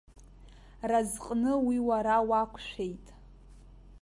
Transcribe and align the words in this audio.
Разҟны 0.89 1.53
уи 1.67 1.77
уара 1.87 2.17
уақәшәеит. 2.29 3.05